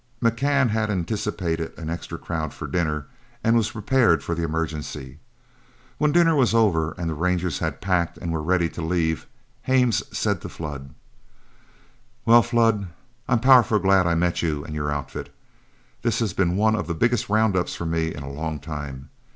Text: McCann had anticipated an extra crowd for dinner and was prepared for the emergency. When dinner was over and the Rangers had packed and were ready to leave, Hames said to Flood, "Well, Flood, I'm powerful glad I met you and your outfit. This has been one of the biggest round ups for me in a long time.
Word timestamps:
McCann 0.19 0.69
had 0.71 0.89
anticipated 0.89 1.77
an 1.77 1.87
extra 1.87 2.17
crowd 2.17 2.55
for 2.55 2.65
dinner 2.65 3.05
and 3.43 3.55
was 3.55 3.69
prepared 3.69 4.23
for 4.23 4.33
the 4.33 4.41
emergency. 4.41 5.19
When 5.99 6.11
dinner 6.11 6.35
was 6.35 6.55
over 6.55 6.93
and 6.97 7.07
the 7.07 7.13
Rangers 7.13 7.59
had 7.59 7.81
packed 7.81 8.17
and 8.17 8.31
were 8.31 8.41
ready 8.41 8.67
to 8.67 8.81
leave, 8.81 9.27
Hames 9.61 10.01
said 10.11 10.41
to 10.41 10.49
Flood, 10.49 10.95
"Well, 12.25 12.41
Flood, 12.41 12.87
I'm 13.27 13.41
powerful 13.41 13.77
glad 13.77 14.07
I 14.07 14.15
met 14.15 14.41
you 14.41 14.65
and 14.65 14.73
your 14.73 14.91
outfit. 14.91 15.31
This 16.01 16.17
has 16.17 16.33
been 16.33 16.57
one 16.57 16.75
of 16.75 16.87
the 16.87 16.95
biggest 16.95 17.29
round 17.29 17.55
ups 17.55 17.75
for 17.75 17.85
me 17.85 18.11
in 18.11 18.23
a 18.23 18.33
long 18.33 18.59
time. 18.59 19.11